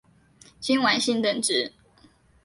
[0.59, 1.71] 金丸信等职。